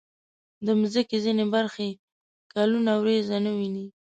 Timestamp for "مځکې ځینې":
0.79-1.45